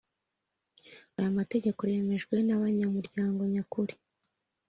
[1.17, 3.93] Aya mategeko yemejwe n abanyamuryango nyakuri